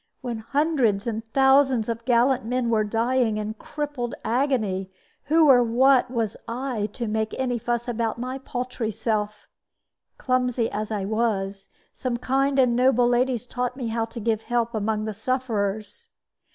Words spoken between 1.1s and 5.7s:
thousands of gallant men were dying in crippled agony, who or